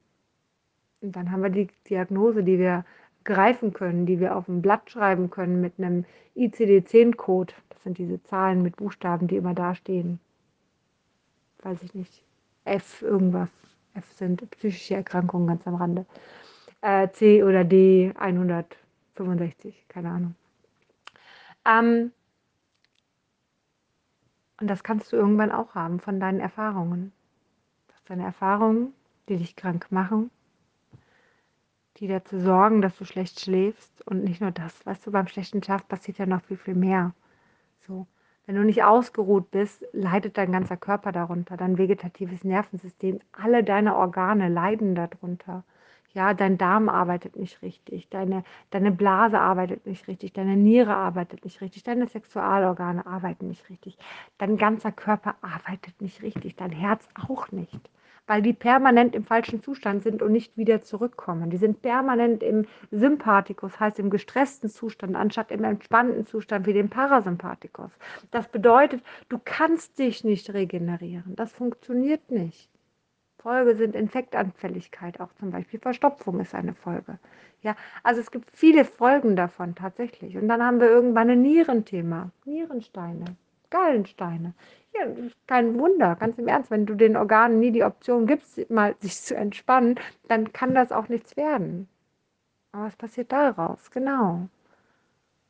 Und 1.05 1.17
dann 1.17 1.31
haben 1.31 1.43
wir 1.43 1.51
die 1.51 1.69
Diagnose, 1.89 2.43
die 2.43 2.59
wir 2.59 2.87
greifen 3.25 3.75
können, 3.75 4.07
die 4.07 4.21
wir 4.21 4.35
auf 4.35 4.49
ein 4.49 4.63
Blatt 4.63 4.91
schreiben 4.91 5.29
können 5.29 5.61
mit 5.61 5.75
einem 5.79 6.07
ICD-10-Code. 6.35 7.53
Das 7.69 7.83
sind 7.83 7.99
diese 7.99 8.23
Zahlen 8.23 8.63
mit 8.63 8.77
Buchstaben, 8.77 9.29
die 9.29 9.37
immer 9.37 9.53
da 9.53 9.75
stehen. 9.75 10.19
Weiß 11.63 11.83
ich 11.83 11.95
nicht. 11.95 12.25
F 12.65 13.03
irgendwas. 13.03 13.51
F 13.93 14.11
sind 14.13 14.51
psychische 14.53 14.95
Erkrankungen 14.95 15.47
ganz 15.47 15.67
am 15.67 15.75
Rande. 15.75 16.07
Äh, 16.81 17.11
C 17.11 17.45
oder 17.45 17.65
D 17.65 18.15
165, 18.17 19.85
keine 19.89 20.09
Ahnung. 20.09 20.35
Ähm, 21.67 22.13
und 24.59 24.69
das 24.69 24.83
kannst 24.83 25.13
du 25.13 25.17
irgendwann 25.17 25.53
auch 25.53 25.75
haben 25.75 26.01
von 26.01 26.19
deinen 26.19 26.41
Erfahrungen. 26.41 27.13
Das 27.89 27.99
sind 27.99 28.11
deine 28.11 28.25
Erfahrungen, 28.25 28.95
die 29.29 29.37
dich 29.37 29.55
krank 29.55 29.89
machen 29.91 30.31
die 31.99 32.09
dazu 32.09 32.39
sorgen, 32.41 32.83
dass 32.83 32.97
du 32.97 33.05
schlecht 33.05 33.41
schläfst. 33.41 34.07
Und 34.07 34.25
nicht 34.25 34.41
nur 34.41 34.51
das, 34.51 34.85
weißt 34.87 35.07
du, 35.07 35.13
beim 35.13 35.29
schlechten 35.29 35.63
Schlaf 35.63 35.87
passiert 35.89 36.19
ja 36.19 36.27
noch 36.27 36.43
viel, 36.43 36.57
viel 36.57 36.75
mehr. 36.75 37.15
So. 37.87 38.07
Wenn 38.47 38.57
du 38.57 38.63
nicht 38.63 38.85
ausgeruht 38.85 39.51
bist, 39.51 39.85
leidet 39.93 40.37
dein 40.37 40.53
ganzer 40.53 40.77
Körper 40.77 41.13
darunter, 41.13 41.57
dein 41.57 41.79
vegetatives 41.79 42.45
Nervensystem, 42.45 43.21
alle 43.33 43.65
deine 43.65 43.97
Organe 43.97 44.49
leiden 44.51 44.95
darunter. 44.95 45.65
Ja, 46.13 46.35
dein 46.35 46.59
Darm 46.59 46.89
arbeitet 46.89 47.37
nicht 47.37 47.63
richtig, 47.63 48.09
deine, 48.11 48.45
deine 48.71 48.93
Blase 48.93 49.41
arbeitet 49.41 49.87
nicht 49.87 50.07
richtig, 50.09 50.33
deine 50.33 50.57
Niere 50.57 50.95
arbeitet 50.95 51.45
nicht 51.45 51.61
richtig, 51.61 51.83
deine 51.85 52.07
Sexualorgane 52.07 53.05
arbeiten 53.07 53.49
nicht 53.49 53.69
richtig, 53.69 53.99
dein 54.39 54.57
ganzer 54.57 54.93
Körper 54.93 55.35
arbeitet 55.41 56.01
nicht 56.01 56.23
richtig, 56.23 56.55
dein 56.55 56.71
Herz 56.71 57.09
auch 57.15 57.51
nicht 57.51 57.91
weil 58.27 58.43
die 58.43 58.53
permanent 58.53 59.15
im 59.15 59.25
falschen 59.25 59.63
Zustand 59.63 60.03
sind 60.03 60.23
und 60.23 60.33
nicht 60.33 60.57
wieder 60.57 60.83
zurückkommen. 60.83 61.51
Die 61.51 61.57
sind 61.57 61.83
permanent 61.83 62.43
im 62.43 62.67
Sympathikus, 62.91 63.79
heißt 63.79 63.99
im 63.99 64.11
gestressten 64.11 64.71
Zustand, 64.71 65.17
anstatt 65.17 65.51
im 65.51 65.65
entspannten 65.65 66.27
Zustand 66.27 66.67
wie 66.67 66.73
dem 66.73 66.89
Parasympathikus. 66.89 67.91
Das 68.31 68.49
bedeutet, 68.49 69.03
du 69.29 69.39
kannst 69.45 69.99
dich 69.99 70.25
nicht 70.25 70.53
regenerieren. 70.55 71.37
Das 71.37 71.53
funktioniert 71.53 72.31
nicht. 72.31 72.71
Folge 73.45 73.77
sind 73.77 73.95
Infektanfälligkeit, 73.95 75.21
auch 75.21 75.31
zum 75.35 75.51
Beispiel 75.51 75.79
Verstopfung 75.79 76.41
ist 76.41 76.55
eine 76.55 76.73
Folge. 76.73 77.19
Ja, 77.61 77.77
also 78.03 78.23
es 78.23 78.31
gibt 78.31 78.51
viele 78.51 78.87
Folgen 78.87 79.37
davon 79.37 79.75
tatsächlich. 79.75 80.39
Und 80.39 80.49
dann 80.49 80.63
haben 80.63 80.81
wir 80.81 80.89
irgendwann 80.89 81.29
ein 81.29 81.43
Nierenthema, 81.43 82.31
Nierensteine, 82.47 83.37
Gallensteine. 83.69 84.55
Kein 85.47 85.79
Wunder, 85.79 86.17
ganz 86.17 86.39
im 86.39 86.49
Ernst. 86.49 86.71
Wenn 86.71 86.87
du 86.87 86.95
den 86.95 87.17
Organen 87.17 87.59
nie 87.59 87.73
die 87.73 87.85
Option 87.85 88.27
gibst, 88.27 88.71
mal 88.71 88.95
sich 89.01 89.21
zu 89.21 89.35
entspannen, 89.37 89.99
dann 90.29 90.53
kann 90.53 90.75
das 90.75 90.93
auch 90.93 91.09
nichts 91.09 91.37
werden. 91.37 91.89
Aber 92.73 92.85
was 92.85 92.97
passiert 92.97 93.33
daraus? 93.33 93.91
Genau. 93.91 94.49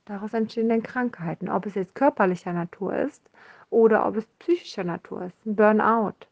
Daraus 0.05 0.35
entstehen 0.35 0.69
dann 0.69 0.83
Krankheiten, 0.83 1.49
ob 1.49 1.67
es 1.67 1.75
jetzt 1.75 1.95
körperlicher 1.95 2.53
Natur 2.53 2.97
ist 2.97 3.23
oder 3.71 4.07
ob 4.07 4.17
es 4.17 4.27
psychischer 4.39 4.85
Natur 4.85 5.27
ist, 5.27 5.37
Burnout, 5.45 6.27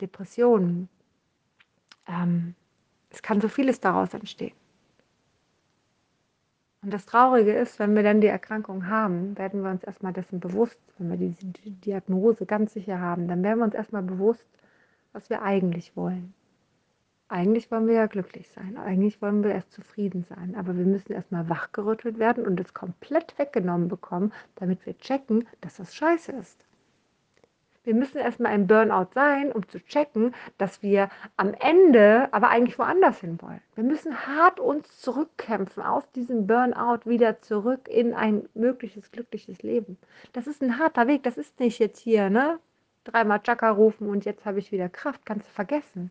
Depressionen. 0.00 0.88
Ähm, 2.06 2.54
es 3.10 3.22
kann 3.22 3.40
so 3.40 3.48
vieles 3.48 3.80
daraus 3.80 4.12
entstehen. 4.12 4.54
Und 6.84 6.92
das 6.92 7.06
Traurige 7.06 7.54
ist, 7.54 7.78
wenn 7.78 7.96
wir 7.96 8.02
dann 8.02 8.20
die 8.20 8.26
Erkrankung 8.26 8.88
haben, 8.88 9.38
werden 9.38 9.62
wir 9.62 9.70
uns 9.70 9.82
erstmal 9.84 10.12
dessen 10.12 10.38
bewusst, 10.38 10.78
wenn 10.98 11.08
wir 11.08 11.16
diese 11.16 11.46
Diagnose 11.46 12.44
ganz 12.44 12.74
sicher 12.74 13.00
haben, 13.00 13.26
dann 13.26 13.42
werden 13.42 13.60
wir 13.60 13.64
uns 13.64 13.74
erstmal 13.74 14.02
bewusst, 14.02 14.44
was 15.14 15.30
wir 15.30 15.40
eigentlich 15.40 15.96
wollen. 15.96 16.34
Eigentlich 17.28 17.70
wollen 17.70 17.86
wir 17.86 17.94
ja 17.94 18.06
glücklich 18.06 18.50
sein, 18.50 18.76
eigentlich 18.76 19.22
wollen 19.22 19.42
wir 19.42 19.52
erst 19.52 19.72
zufrieden 19.72 20.26
sein, 20.28 20.54
aber 20.56 20.76
wir 20.76 20.84
müssen 20.84 21.14
erstmal 21.14 21.48
wachgerüttelt 21.48 22.18
werden 22.18 22.44
und 22.46 22.60
es 22.60 22.74
komplett 22.74 23.38
weggenommen 23.38 23.88
bekommen, 23.88 24.30
damit 24.56 24.84
wir 24.84 24.98
checken, 24.98 25.48
dass 25.62 25.76
das 25.78 25.94
scheiße 25.94 26.32
ist. 26.32 26.66
Wir 27.84 27.94
müssen 27.94 28.18
erstmal 28.18 28.54
im 28.54 28.66
Burnout 28.66 29.08
sein, 29.14 29.52
um 29.52 29.68
zu 29.68 29.78
checken, 29.78 30.34
dass 30.58 30.82
wir 30.82 31.10
am 31.36 31.54
Ende 31.54 32.28
aber 32.32 32.48
eigentlich 32.48 32.78
woanders 32.78 33.20
hin 33.20 33.38
wollen. 33.42 33.60
Wir 33.74 33.84
müssen 33.84 34.26
hart 34.26 34.58
uns 34.58 35.00
zurückkämpfen 35.00 35.82
aus 35.82 36.10
diesem 36.12 36.46
Burnout 36.46 37.00
wieder 37.04 37.42
zurück 37.42 37.88
in 37.88 38.14
ein 38.14 38.48
mögliches 38.54 39.10
glückliches 39.10 39.62
Leben. 39.62 39.98
Das 40.32 40.46
ist 40.46 40.62
ein 40.62 40.78
harter 40.78 41.06
Weg. 41.06 41.22
Das 41.22 41.36
ist 41.36 41.60
nicht 41.60 41.78
jetzt 41.78 41.98
hier, 41.98 42.30
ne? 42.30 42.58
Dreimal 43.04 43.40
Chaka 43.42 43.70
rufen 43.70 44.08
und 44.08 44.24
jetzt 44.24 44.46
habe 44.46 44.58
ich 44.58 44.72
wieder 44.72 44.88
Kraft. 44.88 45.26
Kannst 45.26 45.46
du 45.46 45.50
vergessen 45.52 46.10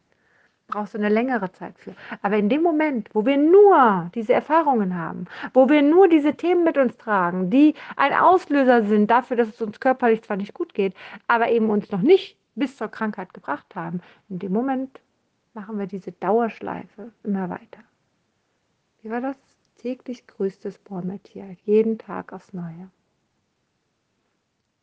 brauchst 0.73 0.95
du 0.95 0.97
eine 0.97 1.09
längere 1.09 1.51
Zeit 1.51 1.77
für. 1.77 1.93
Aber 2.23 2.37
in 2.37 2.49
dem 2.49 2.63
Moment, 2.63 3.09
wo 3.13 3.25
wir 3.25 3.37
nur 3.37 4.09
diese 4.15 4.33
Erfahrungen 4.33 4.97
haben, 4.97 5.27
wo 5.53 5.69
wir 5.69 5.83
nur 5.83 6.07
diese 6.07 6.33
Themen 6.33 6.63
mit 6.63 6.79
uns 6.79 6.97
tragen, 6.97 7.51
die 7.51 7.75
ein 7.95 8.13
Auslöser 8.13 8.83
sind 8.83 9.11
dafür, 9.11 9.37
dass 9.37 9.49
es 9.49 9.61
uns 9.61 9.79
körperlich 9.79 10.23
zwar 10.23 10.37
nicht 10.37 10.55
gut 10.55 10.73
geht, 10.73 10.95
aber 11.27 11.51
eben 11.51 11.69
uns 11.69 11.91
noch 11.91 12.01
nicht 12.01 12.37
bis 12.55 12.75
zur 12.75 12.87
Krankheit 12.87 13.33
gebracht 13.35 13.75
haben, 13.75 14.01
in 14.29 14.39
dem 14.39 14.51
Moment 14.51 14.99
machen 15.53 15.77
wir 15.77 15.85
diese 15.85 16.11
Dauerschleife 16.11 17.11
immer 17.23 17.49
weiter. 17.51 17.83
Wie 19.03 19.11
war 19.11 19.21
das? 19.21 19.37
Täglich 19.77 20.25
grüßtes 20.25 20.79
Bohrmetier, 20.79 21.55
jeden 21.65 21.99
Tag 21.99 22.33
aufs 22.33 22.53
Neue. 22.53 22.89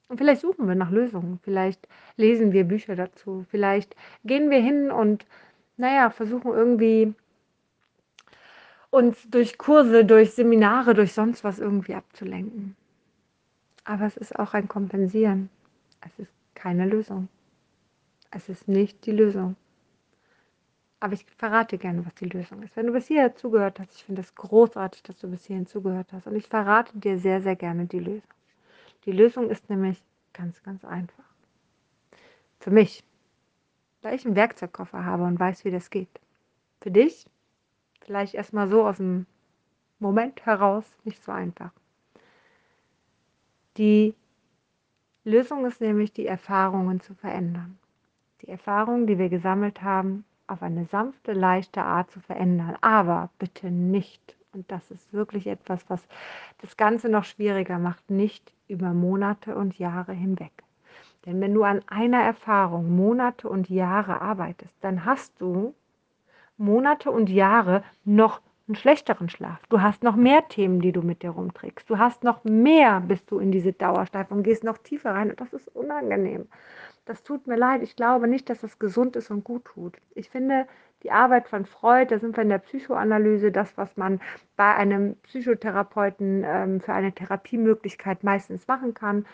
Und 0.07 0.19
vielleicht 0.19 0.43
suchen 0.43 0.69
wir 0.69 0.75
nach 0.75 0.91
Lösungen, 0.91 1.41
vielleicht 1.43 1.89
lesen 2.17 2.53
wir 2.53 2.65
Bücher 2.65 2.97
dazu, 2.97 3.45
vielleicht 3.49 3.97
gehen 4.25 4.51
wir 4.51 4.61
hin 4.61 4.91
und 4.91 5.25
naja, 5.81 6.11
versuchen 6.11 6.53
irgendwie 6.53 7.15
uns 8.91 9.17
durch 9.31 9.57
Kurse, 9.57 10.05
durch 10.05 10.33
Seminare, 10.33 10.95
durch 10.95 11.13
sonst 11.13 11.43
was 11.43 11.59
irgendwie 11.59 11.95
abzulenken. 11.95 12.77
Aber 13.85 14.05
es 14.05 14.17
ist 14.17 14.39
auch 14.39 14.53
ein 14.53 14.69
Kompensieren. 14.69 15.49
Es 16.01 16.19
ist 16.19 16.33
keine 16.55 16.87
Lösung. 16.87 17.29
Es 18.31 18.49
ist 18.49 18.69
nicht 18.69 19.07
die 19.07 19.13
Lösung. 19.13 19.57
Aber 21.01 21.15
ich 21.15 21.25
verrate 21.25 21.79
gerne, 21.79 22.05
was 22.05 22.15
die 22.17 22.29
Lösung 22.29 22.63
ist. 22.63 22.77
Wenn 22.77 22.87
du 22.87 22.93
bis 22.93 23.07
hierher 23.07 23.35
zugehört 23.35 23.81
hast, 23.81 23.95
ich 23.95 24.05
finde 24.05 24.21
es 24.21 24.35
großartig, 24.35 25.03
dass 25.03 25.19
du 25.19 25.29
bis 25.29 25.47
hierhin 25.47 25.67
zugehört 25.67 26.13
hast. 26.13 26.27
Und 26.27 26.37
ich 26.37 26.47
verrate 26.47 26.99
dir 26.99 27.19
sehr, 27.19 27.41
sehr 27.41 27.57
gerne 27.57 27.87
die 27.87 28.01
Lösung. 28.01 28.23
Die 29.07 29.13
Lösung 29.13 29.49
ist 29.49 29.71
nämlich 29.71 30.03
ganz, 30.35 30.63
ganz 30.63 30.85
einfach. 30.85 31.25
Für 32.59 32.71
mich 32.71 33.03
da 34.03 34.13
ich 34.13 34.25
einen 34.25 34.37
Werkzeugkoffer 34.37 35.05
habe 35.05 35.25
und 35.25 35.39
weiß, 35.39 35.65
wie 35.65 35.71
das 35.71 35.91
geht. 35.91 36.21
Für 36.81 36.91
dich 36.91 37.27
vielleicht 38.03 38.35
erstmal 38.35 38.69
so 38.69 38.87
aus 38.87 38.97
dem 38.97 39.27
Moment 39.99 40.45
heraus 40.47 40.85
nicht 41.05 41.23
so 41.23 41.33
einfach. 41.33 41.71
Die 43.77 44.15
Lösung 45.25 45.67
ist 45.67 45.81
nämlich, 45.81 46.13
die 46.13 46.27
Erfahrungen 46.27 47.01
zu 47.01 47.15
verändern. 47.15 47.79
Die 48.43 48.49
Erfahrungen, 48.49 49.07
die 49.07 49.19
wir 49.19 49.29
gesammelt 49.29 49.83
haben, 49.83 50.25
auf 50.47 50.63
eine 50.63 50.87
sanfte, 50.87 51.33
leichte 51.33 51.83
Art 51.83 52.11
zu 52.11 52.21
verändern. 52.21 52.77
Aber 52.81 53.31
bitte 53.39 53.71
nicht, 53.71 54.37
und 54.53 54.71
das 54.73 54.91
ist 54.91 55.13
wirklich 55.13 55.47
etwas, 55.47 55.89
was 55.89 56.03
das 56.59 56.77
Ganze 56.77 57.09
noch 57.09 57.25
schwieriger 57.25 57.79
macht, 57.79 58.11
nicht 58.11 58.53
über 58.67 58.93
Monate 58.93 59.55
und 59.55 59.79
Jahre 59.79 60.13
hinweg. 60.13 60.53
Denn 61.27 61.41
wenn 61.41 61.55
du 61.55 61.65
an 61.65 61.83
einer 61.87 62.23
Erfahrung 62.23 62.95
Monate 62.97 63.49
und 63.49 63.69
Jahre 63.69 64.21
arbeitest, 64.21 64.75
dann 64.81 65.05
hast 65.05 65.41
du 65.41 65.75
Monate 66.57 67.11
und 67.11 67.29
Jahre 67.29 67.83
noch 68.05 68.41
einen 68.69 68.77
schlechteren 68.77 69.29
Schlaf. 69.29 69.59
Du 69.69 69.81
hast 69.81 70.03
noch 70.03 70.15
mehr 70.17 70.47
Themen, 70.49 70.81
die 70.81 70.93
du 70.93 71.03
mit 71.03 71.23
dir 71.23 71.31
rumträgst. 71.31 71.91
Du 71.91 71.99
hast 71.99 72.23
noch 72.23 72.45
mehr, 72.45 73.01
bist 73.01 73.31
du 73.31 73.39
in 73.39 73.51
diese 73.51 73.73
Dauerschleife 73.73 74.33
und 74.33 74.45
gehst 74.45 74.63
noch 74.63 74.79
tiefer 74.79 75.11
rein. 75.11 75.31
Und 75.31 75.41
das 75.41 75.53
ist 75.53 75.69
unangenehm. 75.75 76.47
Das 77.05 77.25
tut 77.25 77.47
mir 77.47 77.57
leid. 77.57 77.83
Ich 77.83 77.97
glaube 77.97 78.29
nicht, 78.29 78.49
dass 78.49 78.61
das 78.61 78.79
gesund 78.79 79.17
ist 79.17 79.31
und 79.31 79.43
gut 79.43 79.65
tut. 79.65 79.97
Ich 80.15 80.31
finde, 80.31 80.69
die 81.03 81.11
Arbeit 81.11 81.49
von 81.49 81.67
Freud, 81.67 82.15
da 82.15 82.21
sind 82.21 82.37
wir 82.37 82.43
in 82.43 82.51
der 82.51 82.59
Psychoanalyse, 82.59 83.51
das, 83.51 83.77
was 83.77 83.97
man 83.97 84.21
bei 84.57 84.75
einem 84.75 85.17
Psychotherapeuten 85.23 86.45
ähm, 86.47 86.81
für 86.81 86.93
eine 86.93 87.13
Therapiemöglichkeit 87.13 88.23
meistens 88.23 88.69
machen 88.69 88.95
kann, 88.95 89.27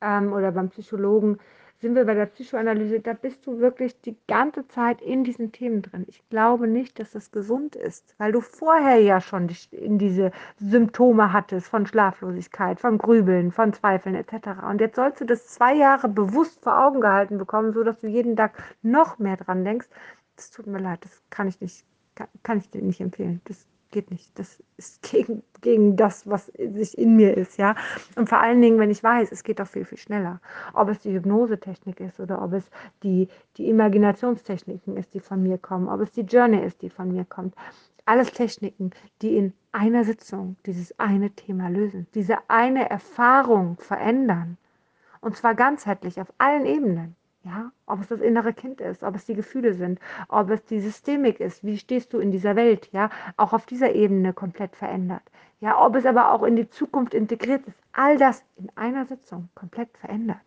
ähm, 0.00 0.32
oder 0.32 0.52
beim 0.52 0.70
Psychologen, 0.70 1.38
sind 1.80 1.94
wir 1.94 2.04
bei 2.04 2.14
der 2.14 2.26
Psychoanalyse, 2.26 3.00
da 3.00 3.14
bist 3.14 3.46
du 3.46 3.58
wirklich 3.58 3.98
die 4.02 4.16
ganze 4.28 4.68
Zeit 4.68 5.00
in 5.00 5.24
diesen 5.24 5.50
Themen 5.50 5.80
drin. 5.80 6.04
Ich 6.08 6.22
glaube 6.28 6.68
nicht, 6.68 6.98
dass 6.98 7.12
das 7.12 7.32
gesund 7.32 7.74
ist, 7.74 8.14
weil 8.18 8.32
du 8.32 8.42
vorher 8.42 9.00
ja 9.00 9.20
schon 9.20 9.48
in 9.70 9.96
diese 9.96 10.30
Symptome 10.58 11.32
hattest 11.32 11.68
von 11.68 11.86
Schlaflosigkeit, 11.86 12.80
von 12.80 12.98
Grübeln, 12.98 13.50
von 13.50 13.72
Zweifeln 13.72 14.14
etc. 14.14 14.62
Und 14.68 14.82
jetzt 14.82 14.96
sollst 14.96 15.22
du 15.22 15.24
das 15.24 15.46
zwei 15.46 15.74
Jahre 15.74 16.08
bewusst 16.08 16.62
vor 16.62 16.78
Augen 16.84 17.00
gehalten 17.00 17.38
bekommen, 17.38 17.72
sodass 17.72 17.98
du 18.00 18.08
jeden 18.08 18.36
Tag 18.36 18.62
noch 18.82 19.18
mehr 19.18 19.38
dran 19.38 19.64
denkst. 19.64 19.88
Das 20.36 20.50
tut 20.50 20.66
mir 20.66 20.80
leid, 20.80 21.02
das 21.04 21.22
kann 21.30 21.48
ich 21.48 21.62
nicht, 21.62 21.86
kann, 22.14 22.28
kann 22.42 22.58
ich 22.58 22.70
dir 22.70 22.82
nicht 22.82 23.00
empfehlen. 23.00 23.40
Das 23.44 23.66
geht 23.90 24.10
nicht. 24.10 24.38
Das 24.38 24.62
ist 24.76 25.02
gegen, 25.10 25.42
gegen 25.60 25.96
das, 25.96 26.28
was 26.28 26.46
sich 26.46 26.96
in 26.96 27.16
mir 27.16 27.36
ist, 27.36 27.58
ja. 27.58 27.74
Und 28.16 28.28
vor 28.28 28.40
allen 28.40 28.60
Dingen, 28.60 28.78
wenn 28.78 28.90
ich 28.90 29.02
weiß, 29.02 29.32
es 29.32 29.44
geht 29.44 29.60
doch 29.60 29.66
viel, 29.66 29.84
viel 29.84 29.98
schneller. 29.98 30.40
Ob 30.72 30.88
es 30.88 31.00
die 31.00 31.12
Hypnosetechnik 31.12 32.00
ist 32.00 32.20
oder 32.20 32.42
ob 32.42 32.52
es 32.52 32.70
die, 33.02 33.28
die 33.56 33.68
Imaginationstechniken 33.68 34.96
ist, 34.96 35.14
die 35.14 35.20
von 35.20 35.42
mir 35.42 35.58
kommen, 35.58 35.88
ob 35.88 36.00
es 36.00 36.12
die 36.12 36.22
Journey 36.22 36.64
ist, 36.64 36.82
die 36.82 36.90
von 36.90 37.12
mir 37.12 37.24
kommt. 37.24 37.54
Alles 38.06 38.32
Techniken, 38.32 38.90
die 39.22 39.36
in 39.36 39.52
einer 39.72 40.04
Sitzung 40.04 40.56
dieses 40.66 40.98
eine 40.98 41.30
Thema 41.30 41.68
lösen, 41.68 42.06
diese 42.14 42.38
eine 42.48 42.90
Erfahrung 42.90 43.76
verändern. 43.78 44.56
Und 45.20 45.36
zwar 45.36 45.54
ganzheitlich 45.54 46.20
auf 46.20 46.32
allen 46.38 46.64
Ebenen. 46.64 47.14
Ja, 47.42 47.72
ob 47.86 48.00
es 48.02 48.08
das 48.08 48.20
innere 48.20 48.52
Kind 48.52 48.82
ist, 48.82 49.02
ob 49.02 49.16
es 49.16 49.24
die 49.24 49.34
Gefühle 49.34 49.72
sind, 49.72 49.98
ob 50.28 50.50
es 50.50 50.62
die 50.66 50.80
Systemik 50.80 51.40
ist, 51.40 51.64
wie 51.64 51.78
stehst 51.78 52.12
du 52.12 52.18
in 52.18 52.30
dieser 52.32 52.54
Welt, 52.54 52.90
ja, 52.92 53.08
auch 53.38 53.54
auf 53.54 53.64
dieser 53.64 53.94
Ebene 53.94 54.34
komplett 54.34 54.76
verändert. 54.76 55.22
Ja, 55.60 55.82
ob 55.82 55.96
es 55.96 56.04
aber 56.04 56.32
auch 56.32 56.42
in 56.42 56.56
die 56.56 56.68
Zukunft 56.68 57.14
integriert 57.14 57.66
ist, 57.66 57.78
all 57.92 58.18
das 58.18 58.42
in 58.56 58.70
einer 58.76 59.06
Sitzung 59.06 59.48
komplett 59.54 59.96
verändert, 59.96 60.38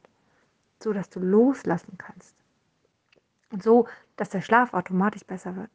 so 0.79 0.93
dass 0.93 1.09
du 1.09 1.19
loslassen 1.19 1.97
kannst. 1.97 2.35
Und 3.51 3.63
so, 3.63 3.87
dass 4.15 4.29
der 4.29 4.41
Schlaf 4.41 4.73
automatisch 4.73 5.25
besser 5.25 5.55
wird, 5.55 5.71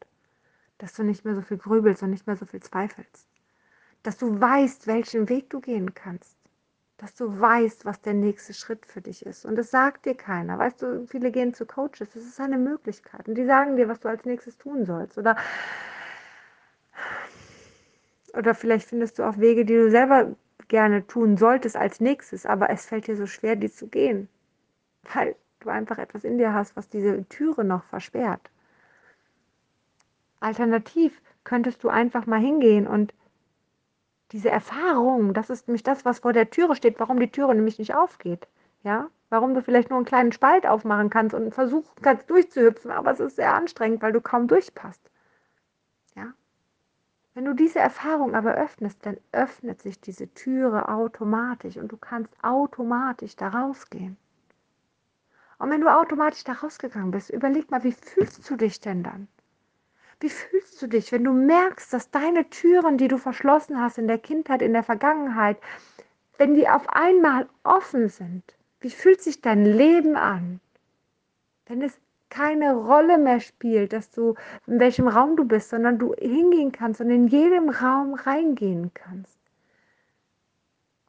dass 0.78 0.94
du 0.94 1.02
nicht 1.02 1.24
mehr 1.24 1.34
so 1.34 1.42
viel 1.42 1.58
grübelst 1.58 2.02
und 2.04 2.10
nicht 2.10 2.28
mehr 2.28 2.36
so 2.36 2.46
viel 2.46 2.60
zweifelst, 2.60 3.26
dass 4.04 4.18
du 4.18 4.40
weißt, 4.40 4.86
welchen 4.86 5.28
Weg 5.28 5.50
du 5.50 5.60
gehen 5.60 5.94
kannst 5.94 6.37
dass 6.98 7.14
du 7.14 7.40
weißt, 7.40 7.84
was 7.84 8.00
der 8.00 8.14
nächste 8.14 8.52
Schritt 8.52 8.84
für 8.84 9.00
dich 9.00 9.24
ist. 9.24 9.46
Und 9.46 9.56
das 9.56 9.70
sagt 9.70 10.04
dir 10.04 10.16
keiner. 10.16 10.58
Weißt 10.58 10.82
du, 10.82 11.06
viele 11.06 11.30
gehen 11.30 11.54
zu 11.54 11.64
Coaches, 11.64 12.10
das 12.12 12.16
ist 12.16 12.40
eine 12.40 12.58
Möglichkeit. 12.58 13.28
Und 13.28 13.36
die 13.36 13.46
sagen 13.46 13.76
dir, 13.76 13.88
was 13.88 14.00
du 14.00 14.08
als 14.08 14.24
nächstes 14.24 14.58
tun 14.58 14.84
sollst. 14.84 15.16
Oder, 15.16 15.36
oder 18.36 18.52
vielleicht 18.52 18.88
findest 18.88 19.18
du 19.18 19.22
auch 19.22 19.38
Wege, 19.38 19.64
die 19.64 19.74
du 19.74 19.90
selber 19.90 20.34
gerne 20.66 21.06
tun 21.06 21.36
solltest 21.36 21.76
als 21.76 22.00
nächstes, 22.00 22.44
aber 22.44 22.68
es 22.68 22.86
fällt 22.86 23.06
dir 23.06 23.16
so 23.16 23.26
schwer, 23.26 23.54
die 23.54 23.70
zu 23.70 23.86
gehen. 23.86 24.28
Weil 25.14 25.36
du 25.60 25.70
einfach 25.70 25.98
etwas 25.98 26.24
in 26.24 26.36
dir 26.36 26.52
hast, 26.52 26.76
was 26.76 26.88
diese 26.88 27.24
Türe 27.28 27.64
noch 27.64 27.84
versperrt. 27.84 28.50
Alternativ 30.40 31.20
könntest 31.44 31.82
du 31.84 31.88
einfach 31.88 32.26
mal 32.26 32.40
hingehen 32.40 32.86
und 32.88 33.14
diese 34.32 34.50
Erfahrung, 34.50 35.34
das 35.34 35.50
ist 35.50 35.68
nämlich 35.68 35.82
das, 35.82 36.04
was 36.04 36.20
vor 36.20 36.32
der 36.32 36.50
Türe 36.50 36.76
steht, 36.76 37.00
warum 37.00 37.18
die 37.18 37.30
Türe 37.30 37.54
nämlich 37.54 37.78
nicht 37.78 37.94
aufgeht. 37.94 38.46
Ja, 38.82 39.08
warum 39.30 39.54
du 39.54 39.62
vielleicht 39.62 39.90
nur 39.90 39.98
einen 39.98 40.06
kleinen 40.06 40.32
Spalt 40.32 40.66
aufmachen 40.66 41.10
kannst 41.10 41.34
und 41.34 41.52
versuchen 41.54 42.02
kannst 42.02 42.30
durchzuhüpfen, 42.30 42.90
aber 42.90 43.12
es 43.12 43.20
ist 43.20 43.36
sehr 43.36 43.54
anstrengend, 43.54 44.02
weil 44.02 44.12
du 44.12 44.20
kaum 44.20 44.46
durchpasst. 44.48 45.10
Ja, 46.14 46.32
wenn 47.38 47.44
du 47.44 47.54
diese 47.54 47.78
Erfahrung 47.78 48.34
aber 48.34 48.54
öffnest, 48.54 49.06
dann 49.06 49.16
öffnet 49.30 49.80
sich 49.80 50.00
diese 50.00 50.26
Türe 50.34 50.88
automatisch 50.88 51.76
und 51.76 51.92
du 51.92 51.96
kannst 51.96 52.32
automatisch 52.42 53.36
da 53.36 53.48
rausgehen. 53.48 54.16
Und 55.58 55.70
wenn 55.70 55.80
du 55.80 55.88
automatisch 55.88 56.42
da 56.42 56.54
rausgegangen 56.54 57.12
bist, 57.12 57.30
überleg 57.30 57.70
mal, 57.70 57.84
wie 57.84 57.92
fühlst 57.92 58.50
du 58.50 58.56
dich 58.56 58.80
denn 58.80 59.04
dann? 59.04 59.28
Wie 60.20 60.30
fühlst 60.30 60.82
du 60.82 60.88
dich, 60.88 61.12
wenn 61.12 61.24
du 61.24 61.32
merkst, 61.32 61.92
dass 61.92 62.10
deine 62.10 62.50
Türen, 62.50 62.98
die 62.98 63.08
du 63.08 63.18
verschlossen 63.18 63.80
hast 63.80 63.98
in 63.98 64.08
der 64.08 64.18
Kindheit, 64.18 64.62
in 64.62 64.72
der 64.72 64.82
Vergangenheit, 64.82 65.58
wenn 66.38 66.54
die 66.54 66.68
auf 66.68 66.88
einmal 66.88 67.48
offen 67.62 68.08
sind? 68.08 68.42
Wie 68.80 68.90
fühlt 68.90 69.22
sich 69.22 69.40
dein 69.40 69.64
Leben 69.64 70.16
an? 70.16 70.60
Wenn 71.66 71.82
es 71.82 72.00
keine 72.30 72.74
Rolle 72.74 73.16
mehr 73.18 73.40
spielt, 73.40 73.92
dass 73.92 74.10
du 74.10 74.34
in 74.66 74.80
welchem 74.80 75.08
Raum 75.08 75.36
du 75.36 75.44
bist, 75.44 75.70
sondern 75.70 75.98
du 75.98 76.14
hingehen 76.14 76.72
kannst 76.72 77.00
und 77.00 77.10
in 77.10 77.28
jedem 77.28 77.70
Raum 77.70 78.14
reingehen 78.14 78.90
kannst. 78.94 79.37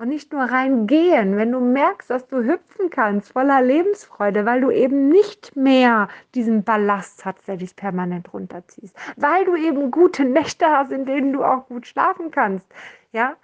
Und 0.02 0.08
nicht 0.08 0.32
nur 0.32 0.44
reingehen, 0.44 1.36
wenn 1.36 1.52
du 1.52 1.60
merkst, 1.60 2.10
dass 2.10 2.26
du 2.26 2.38
hüpfen 2.38 2.90
kannst, 2.90 3.34
voller 3.34 3.62
Lebensfreude, 3.62 4.46
weil 4.46 4.62
du 4.62 4.72
eben 4.72 5.10
nicht 5.10 5.58
mehr 5.58 6.08
diesen 6.36 6.64
Ballast 6.64 7.26
hast, 7.26 7.46
der 7.50 7.58
dich 7.58 7.76
permanent 7.76 8.34
runterziehst. 8.34 8.96
Weil 9.18 9.44
du 9.44 9.58
eben 9.58 9.92
gute 9.92 10.24
Nächte 10.24 10.68
hast, 10.68 10.94
in 10.94 11.04
denen 11.04 11.34
du 11.34 11.44
auch 11.44 11.68
gut 11.68 11.86
schlafen 11.86 12.32
kannst. 12.32 12.66
Ja, 13.12 13.36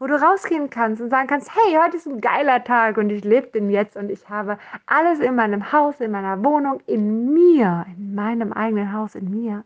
wo 0.00 0.08
du 0.08 0.20
rausgehen 0.20 0.70
kannst 0.70 1.00
und 1.00 1.10
sagen 1.10 1.28
kannst, 1.28 1.54
hey, 1.54 1.78
heute 1.80 1.98
ist 1.98 2.06
ein 2.06 2.20
geiler 2.20 2.64
Tag 2.64 2.96
und 2.96 3.10
ich 3.10 3.22
lebe 3.22 3.46
den 3.46 3.70
jetzt 3.70 3.96
und 3.96 4.10
ich 4.10 4.28
habe 4.28 4.58
alles 4.86 5.20
in 5.20 5.36
meinem 5.36 5.70
Haus, 5.70 6.00
in 6.00 6.10
meiner 6.10 6.42
Wohnung, 6.42 6.80
in 6.86 7.32
mir, 7.32 7.86
in 7.96 8.12
meinem 8.12 8.52
eigenen 8.52 8.92
Haus, 8.92 9.14
in 9.14 9.30
mir, 9.30 9.64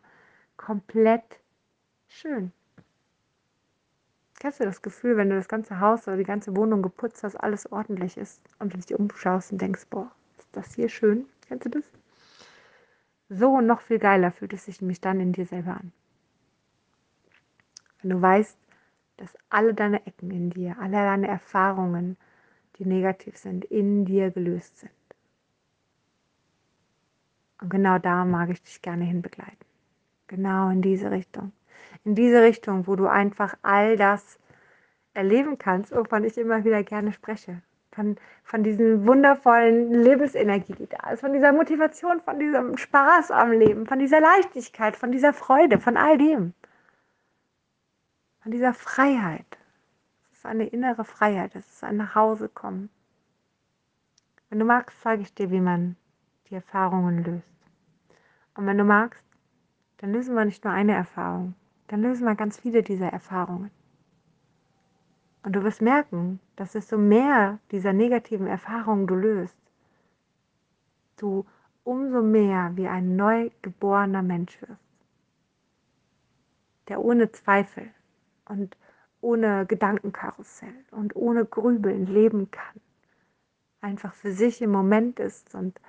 komplett 0.59 1.41
schön. 2.09 2.53
Kennst 4.41 4.59
du 4.59 4.65
das 4.65 4.81
Gefühl, 4.81 5.19
wenn 5.19 5.29
du 5.29 5.37
das 5.37 5.49
ganze 5.49 5.81
Haus 5.81 6.09
oder 6.09 6.17
die 6.17 6.25
ganze 6.25 6.57
Wohnung 6.57 6.81
geputzt 6.81 7.23
hast, 7.23 7.37
alles 7.37 7.71
ordentlich 7.71 8.17
ist 8.17 8.41
und 8.59 8.73
du 8.73 8.79
dich 8.79 8.99
umschaust 8.99 9.53
und 9.53 9.61
denkst, 9.61 9.87
boah, 9.91 10.11
ist 10.39 10.49
das 10.53 10.75
hier 10.75 10.89
schön? 10.89 11.27
Kennst 11.47 11.67
du 11.67 11.69
das? 11.69 11.85
So 13.29 13.51
und 13.53 13.67
noch 13.67 13.83
viel 13.83 13.99
geiler 13.99 14.33
fühlt 14.33 14.55
es 14.55 14.65
sich 14.65 14.81
nämlich 14.81 15.03
dann 15.03 15.21
in 15.21 15.35
dir 15.35 15.45
selber 15.45 15.73
an. 15.73 15.93
Wenn 18.01 18.11
du 18.13 18.23
weißt, 18.23 18.57
dass 19.19 19.37
alle 19.51 19.75
deine 19.75 20.07
Ecken 20.07 20.31
in 20.31 20.49
dir, 20.49 20.79
alle 20.81 20.93
deine 20.93 21.29
Erfahrungen, 21.29 22.17
die 22.77 22.87
negativ 22.87 23.37
sind, 23.37 23.67
in 23.67 24.07
dir 24.07 24.31
gelöst 24.31 24.79
sind. 24.79 24.91
Und 27.61 27.69
genau 27.69 27.99
da 27.99 28.25
mag 28.25 28.49
ich 28.49 28.63
dich 28.63 28.81
gerne 28.81 29.05
hinbegleiten. 29.05 29.67
Genau 30.29 30.71
in 30.71 30.81
diese 30.81 31.11
Richtung 31.11 31.53
in 32.05 32.15
diese 32.15 32.43
Richtung, 32.43 32.87
wo 32.87 32.97
du 32.97 33.07
einfach 33.07 33.57
all 33.63 33.97
das 33.97 34.39
erleben 35.15 35.59
kannst, 35.59 35.95
wovon 35.95 36.25
ich 36.25 36.39
immer 36.39 36.65
wieder 36.65 36.83
gerne 36.83 37.13
spreche. 37.13 37.63
Von, 37.93 38.17
von 38.45 38.63
diesen 38.63 39.07
wundervollen 39.07 39.93
Lebensenergie, 39.93 40.75
die 40.75 40.87
da 40.87 41.11
ist, 41.11 41.21
von 41.21 41.33
dieser 41.33 41.53
Motivation, 41.53 42.21
von 42.21 42.39
diesem 42.39 42.77
Spaß 42.77 43.33
am 43.33 43.51
Leben, 43.51 43.87
von 43.87 43.99
dieser 43.99 44.21
Leichtigkeit, 44.21 44.97
von 44.97 45.11
dieser 45.11 45.33
Freude, 45.33 45.81
von 45.81 45.97
all 45.97 46.17
dem. 46.17 46.55
Von 48.43 48.53
dieser 48.53 48.73
Freiheit. 48.73 49.59
Es 50.31 50.39
ist 50.39 50.47
eine 50.47 50.67
innere 50.69 51.05
Freiheit, 51.05 51.57
es 51.57 51.67
ist 51.67 51.85
ein 51.85 51.97
Nachhausekommen. 51.97 52.91
Wenn 54.49 54.61
du 54.61 54.65
magst, 54.65 55.01
zeige 55.01 55.23
ich 55.23 55.35
dir, 55.35 55.51
wie 55.51 55.61
man 55.61 55.97
die 56.49 56.55
Erfahrungen 56.55 57.25
löst. 57.25 57.45
Und 58.55 58.67
wenn 58.67 58.79
du 58.79 58.85
magst, 58.85 59.23
dann 59.99 60.13
lösen 60.13 60.35
wir 60.35 60.45
nicht 60.45 60.65
nur 60.65 60.73
eine 60.73 60.95
Erfahrung, 60.95 61.55
dann 61.91 62.03
lösen 62.03 62.25
wir 62.25 62.37
ganz 62.37 62.57
viele 62.61 62.85
dieser 62.85 63.09
Erfahrungen. 63.09 63.73
Und 65.43 65.57
du 65.57 65.65
wirst 65.65 65.83
merken, 65.83 66.39
dass 66.55 66.73
desto 66.73 66.97
mehr 66.97 67.59
dieser 67.73 67.93
negativen 67.93 68.47
Erfahrungen 68.47 69.09
du 69.09 69.17
löst, 69.17 69.59
du 71.17 71.45
umso 71.83 72.23
mehr 72.23 72.71
wie 72.77 72.87
ein 72.87 73.17
neugeborener 73.17 74.23
Mensch 74.23 74.61
wirst, 74.63 74.81
der 76.87 77.01
ohne 77.03 77.33
Zweifel 77.33 77.91
und 78.45 78.77
ohne 79.21 79.67
Gedankenkarussell 79.67 80.85
und 80.93 81.17
ohne 81.17 81.45
Grübeln 81.45 82.07
leben 82.07 82.53
kann, 82.53 82.81
einfach 83.81 84.15
für 84.15 84.31
sich 84.31 84.63
im 84.63 84.71
Moment 84.71 85.19
ist 85.19 85.57
und 85.57 85.81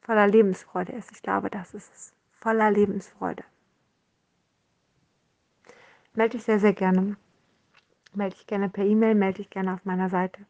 voller 0.00 0.26
Lebensfreude 0.26 0.92
ist. 0.92 1.12
Ich 1.12 1.22
glaube, 1.22 1.50
das 1.50 1.72
ist 1.72 1.94
es, 1.94 2.14
voller 2.32 2.72
Lebensfreude 2.72 3.44
melde 6.16 6.36
dich 6.36 6.44
sehr, 6.44 6.58
sehr 6.58 6.72
gerne. 6.72 7.16
Melde 8.14 8.36
dich 8.36 8.46
gerne 8.46 8.68
per 8.68 8.84
E-Mail, 8.84 9.14
melde 9.14 9.38
dich 9.38 9.50
gerne 9.50 9.74
auf 9.74 9.84
meiner 9.84 10.08
Seite. 10.08 10.46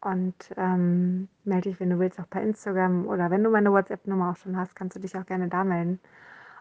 Und 0.00 0.34
ähm, 0.56 1.28
melde 1.44 1.70
dich, 1.70 1.80
wenn 1.80 1.90
du 1.90 1.98
willst, 1.98 2.20
auch 2.20 2.28
per 2.28 2.42
Instagram 2.42 3.06
oder 3.06 3.30
wenn 3.30 3.42
du 3.42 3.50
meine 3.50 3.72
WhatsApp-Nummer 3.72 4.30
auch 4.30 4.36
schon 4.36 4.56
hast, 4.56 4.76
kannst 4.76 4.96
du 4.96 5.00
dich 5.00 5.16
auch 5.16 5.26
gerne 5.26 5.48
da 5.48 5.64
melden. 5.64 6.00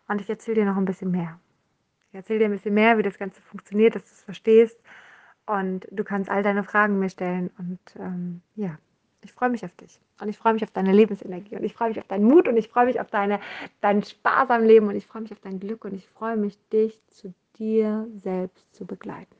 Und 0.07 0.21
ich 0.21 0.29
erzähle 0.29 0.61
dir 0.61 0.65
noch 0.65 0.77
ein 0.77 0.85
bisschen 0.85 1.11
mehr. 1.11 1.39
Ich 2.09 2.15
erzähle 2.15 2.39
dir 2.39 2.45
ein 2.45 2.51
bisschen 2.51 2.73
mehr, 2.73 2.97
wie 2.97 3.03
das 3.03 3.17
Ganze 3.17 3.41
funktioniert, 3.41 3.95
dass 3.95 4.03
du 4.03 4.11
es 4.11 4.23
verstehst. 4.23 4.79
Und 5.45 5.87
du 5.91 6.03
kannst 6.03 6.29
all 6.29 6.43
deine 6.43 6.63
Fragen 6.63 6.99
mir 6.99 7.09
stellen. 7.09 7.51
Und 7.57 7.79
ähm, 7.97 8.41
ja, 8.55 8.77
ich 9.25 9.33
freue 9.33 9.49
mich 9.49 9.65
auf 9.65 9.75
dich. 9.75 9.99
Und 10.21 10.29
ich 10.29 10.37
freue 10.37 10.53
mich 10.53 10.63
auf 10.63 10.71
deine 10.71 10.93
Lebensenergie. 10.93 11.55
Und 11.55 11.63
ich 11.63 11.73
freue 11.73 11.89
mich 11.89 11.99
auf 11.99 12.07
deinen 12.07 12.25
Mut. 12.25 12.47
Und 12.47 12.57
ich 12.57 12.69
freue 12.69 12.85
mich 12.85 12.99
auf 12.99 13.09
deine, 13.09 13.39
deinen 13.81 14.03
Spaß 14.03 14.47
Leben. 14.61 14.87
Und 14.87 14.95
ich 14.95 15.07
freue 15.07 15.23
mich 15.23 15.31
auf 15.31 15.39
dein 15.41 15.59
Glück. 15.59 15.83
Und 15.83 15.93
ich 15.93 16.07
freue 16.07 16.37
mich, 16.37 16.57
dich 16.71 16.99
zu 17.09 17.33
dir 17.57 18.07
selbst 18.23 18.73
zu 18.73 18.85
begleiten. 18.85 19.35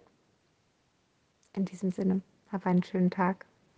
In 1.53 1.65
diesem 1.65 1.91
Sinne, 1.91 2.21
hab 2.51 2.65
einen 2.65 2.83
schönen 2.83 3.11
Tag. 3.11 3.45